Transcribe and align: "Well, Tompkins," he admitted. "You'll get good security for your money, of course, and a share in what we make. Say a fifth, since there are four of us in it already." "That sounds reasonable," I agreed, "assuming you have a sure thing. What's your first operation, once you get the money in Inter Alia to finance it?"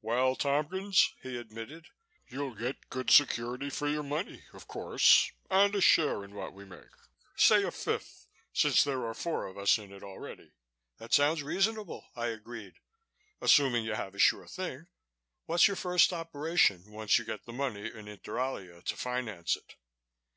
"Well, 0.00 0.36
Tompkins," 0.36 1.12
he 1.24 1.36
admitted. 1.36 1.86
"You'll 2.28 2.54
get 2.54 2.88
good 2.88 3.10
security 3.10 3.68
for 3.68 3.88
your 3.88 4.04
money, 4.04 4.44
of 4.52 4.68
course, 4.68 5.32
and 5.50 5.74
a 5.74 5.80
share 5.80 6.22
in 6.22 6.36
what 6.36 6.52
we 6.52 6.64
make. 6.64 6.84
Say 7.34 7.64
a 7.64 7.72
fifth, 7.72 8.28
since 8.52 8.84
there 8.84 9.04
are 9.04 9.12
four 9.12 9.44
of 9.48 9.58
us 9.58 9.78
in 9.78 9.90
it 9.92 10.04
already." 10.04 10.52
"That 10.98 11.12
sounds 11.12 11.42
reasonable," 11.42 12.06
I 12.14 12.26
agreed, 12.28 12.74
"assuming 13.40 13.84
you 13.84 13.94
have 13.94 14.14
a 14.14 14.20
sure 14.20 14.46
thing. 14.46 14.86
What's 15.46 15.66
your 15.66 15.74
first 15.76 16.12
operation, 16.12 16.84
once 16.92 17.18
you 17.18 17.24
get 17.24 17.44
the 17.44 17.52
money 17.52 17.90
in 17.92 18.06
Inter 18.06 18.38
Alia 18.38 18.82
to 18.82 18.96
finance 18.96 19.56
it?" 19.56 19.74